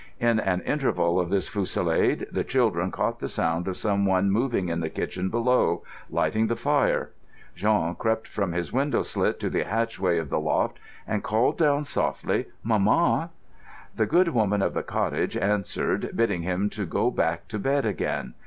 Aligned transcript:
In 0.19 0.39
an 0.39 0.61
interval 0.61 1.19
of 1.19 1.29
this 1.29 1.47
fusillade 1.47 2.25
the 2.31 2.43
children 2.43 2.89
caught 2.89 3.19
the 3.19 3.27
sound 3.29 3.67
of 3.67 3.77
someone 3.77 4.31
moving 4.31 4.67
in 4.67 4.79
the 4.79 4.89
kitchen 4.89 5.29
below, 5.29 5.83
lighting 6.09 6.47
the 6.47 6.55
fire. 6.55 7.11
Jean 7.53 7.93
crept 7.93 8.27
from 8.27 8.51
his 8.51 8.73
window 8.73 9.03
slit 9.03 9.39
to 9.41 9.47
the 9.47 9.61
hatchway 9.63 10.17
of 10.17 10.31
the 10.31 10.39
loft 10.39 10.79
and 11.05 11.21
called 11.23 11.59
down 11.59 11.83
softly, 11.83 12.47
"Maman!" 12.63 13.29
The 13.95 14.07
good 14.07 14.29
woman 14.29 14.63
of 14.63 14.73
the 14.73 14.81
cottage 14.81 15.37
answered, 15.37 16.09
bidding 16.15 16.41
him 16.41 16.71
go 16.89 17.11
back 17.11 17.47
to 17.49 17.59
bed 17.59 17.85
again. 17.85 18.33